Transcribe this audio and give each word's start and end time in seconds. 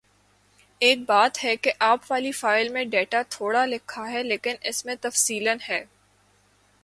ایک 0.81 0.99
بات 1.07 1.43
ہے 1.43 1.55
کہ 1.55 1.71
آپ 1.79 2.11
والی 2.11 2.31
فائل 2.31 2.69
میں 2.69 2.83
ڈیٹا 2.85 3.21
تھوڑا 3.29 3.65
لکھا 3.65 4.09
ہے 4.11 4.23
لیکن 4.23 4.55
اس 4.61 4.85
میں 4.85 4.95
تفصیلاً 5.01 5.57
ہے 5.69 5.83